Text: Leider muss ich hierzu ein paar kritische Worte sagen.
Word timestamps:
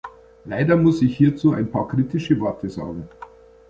Leider 0.45 0.77
muss 0.77 1.03
ich 1.03 1.15
hierzu 1.15 1.53
ein 1.53 1.69
paar 1.69 1.87
kritische 1.87 2.39
Worte 2.39 2.67
sagen. 2.71 3.07